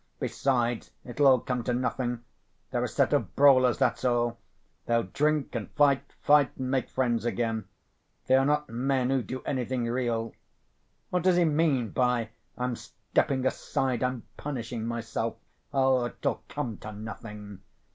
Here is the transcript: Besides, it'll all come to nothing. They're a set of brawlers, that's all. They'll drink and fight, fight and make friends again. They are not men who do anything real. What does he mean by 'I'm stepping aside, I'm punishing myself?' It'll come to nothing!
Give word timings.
Besides, 0.19 0.89
it'll 1.05 1.27
all 1.27 1.39
come 1.41 1.63
to 1.65 1.75
nothing. 1.75 2.23
They're 2.71 2.83
a 2.83 2.87
set 2.87 3.13
of 3.13 3.35
brawlers, 3.35 3.77
that's 3.77 4.03
all. 4.03 4.39
They'll 4.87 5.03
drink 5.03 5.53
and 5.53 5.69
fight, 5.73 6.15
fight 6.23 6.49
and 6.57 6.71
make 6.71 6.89
friends 6.89 7.23
again. 7.23 7.65
They 8.25 8.33
are 8.33 8.45
not 8.47 8.67
men 8.67 9.11
who 9.11 9.21
do 9.21 9.43
anything 9.45 9.83
real. 9.85 10.33
What 11.11 11.21
does 11.21 11.37
he 11.37 11.45
mean 11.45 11.91
by 11.91 12.31
'I'm 12.57 12.77
stepping 12.77 13.45
aside, 13.45 14.01
I'm 14.01 14.23
punishing 14.37 14.87
myself?' 14.87 15.35
It'll 15.71 16.11
come 16.49 16.77
to 16.77 16.91
nothing! 16.93 17.61